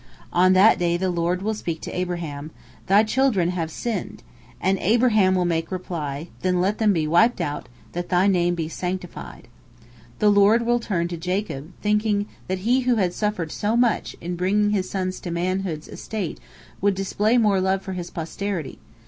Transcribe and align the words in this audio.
On 0.33 0.53
that 0.53 0.79
day 0.79 0.97
the 0.97 1.11
Lord 1.11 1.43
will 1.43 1.53
speak 1.53 1.79
to 1.81 1.95
Abraham, 1.95 2.49
"Thy 2.87 3.03
children 3.03 3.49
have 3.49 3.69
sinned," 3.69 4.23
and 4.59 4.79
Abraham 4.79 5.35
will 5.35 5.45
make 5.45 5.71
reply, 5.71 6.27
"Then 6.41 6.59
let 6.59 6.79
them 6.79 6.91
be 6.91 7.05
wiped 7.05 7.39
out, 7.39 7.69
that 7.91 8.09
Thy 8.09 8.25
Name 8.25 8.55
be 8.55 8.67
sanctified." 8.67 9.47
The 10.17 10.31
Lord 10.31 10.63
will 10.65 10.79
turn 10.79 11.07
to 11.09 11.17
Jacob, 11.17 11.71
thinking 11.83 12.25
that 12.47 12.57
he 12.65 12.79
who 12.79 12.95
had 12.95 13.13
suffered 13.13 13.51
so 13.51 13.77
much 13.77 14.15
in 14.19 14.35
bringing 14.35 14.71
his 14.71 14.89
sons 14.89 15.19
to 15.19 15.29
manhood's 15.29 15.87
estate 15.87 16.39
would 16.81 16.95
display 16.95 17.37
more 17.37 17.61
love 17.61 17.83
for 17.83 17.93
his 17.93 18.09
posterity. 18.09 18.79